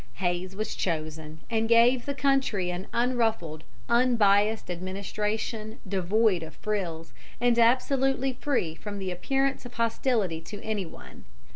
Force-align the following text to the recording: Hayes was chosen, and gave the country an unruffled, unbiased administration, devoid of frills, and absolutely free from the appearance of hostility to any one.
Hayes 0.15 0.55
was 0.55 0.73
chosen, 0.73 1.41
and 1.47 1.69
gave 1.69 2.07
the 2.07 2.15
country 2.15 2.71
an 2.71 2.87
unruffled, 2.91 3.63
unbiased 3.87 4.71
administration, 4.71 5.77
devoid 5.87 6.41
of 6.41 6.55
frills, 6.55 7.13
and 7.39 7.59
absolutely 7.59 8.33
free 8.33 8.73
from 8.73 8.97
the 8.97 9.11
appearance 9.11 9.63
of 9.63 9.75
hostility 9.75 10.41
to 10.41 10.59
any 10.63 10.87
one. 10.87 11.25